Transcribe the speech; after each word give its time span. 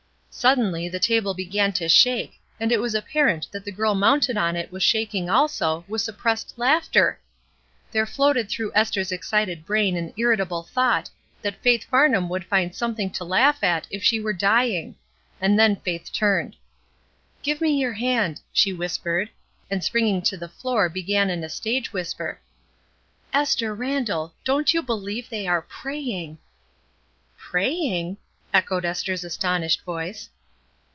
Suddenly 0.33 0.87
the 0.87 0.97
table 0.99 1.33
began 1.33 1.73
to 1.73 1.89
shake, 1.89 2.39
and 2.57 2.71
it 2.71 2.79
was 2.79 2.95
apparent 2.95 3.47
that 3.51 3.65
the 3.65 3.71
girl 3.71 3.93
mounted 3.93 4.37
on 4.37 4.55
it 4.55 4.71
was 4.71 4.81
shaking 4.81 5.29
also, 5.29 5.83
with 5.89 6.01
suppressed 6.01 6.53
laughter. 6.57 7.19
There 7.91 8.05
floated 8.05 8.47
through 8.47 8.71
Esther's 8.73 9.11
excited 9.11 9.65
brain 9.65 9.97
an 9.97 10.13
irritable 10.15 10.63
thought 10.63 11.09
that 11.41 11.61
Faith 11.61 11.83
Farnham 11.83 12.29
would 12.29 12.45
find 12.45 12.73
something 12.73 13.09
to 13.11 13.25
laugh 13.25 13.61
at 13.61 13.87
if 13.91 14.05
she 14.05 14.21
were 14.21 14.31
dying; 14.31 14.95
and 15.41 15.59
then 15.59 15.75
Faith 15.75 16.09
turned. 16.13 16.55
"Give 17.43 17.59
me 17.59 17.71
your 17.77 17.93
hand," 17.93 18.39
she 18.53 18.71
whispered, 18.71 19.29
and 19.69 19.83
springing 19.83 20.21
to 20.23 20.37
the 20.37 20.49
floor 20.49 20.87
began 20.87 21.29
in 21.29 21.43
a 21.43 21.49
stage 21.49 21.91
whisper: 21.91 22.39
''Esther 23.33 23.77
Randall, 23.77 24.33
don't 24.45 24.73
you 24.73 24.81
believe 24.81 25.29
they 25.29 25.45
are 25.45 25.61
fraying 25.67 26.37
V^ 26.37 26.37
''Praying!" 27.51 28.17
echoed 28.53 28.83
Esther's 28.83 29.23
astonished 29.23 29.79
voice. 29.85 30.29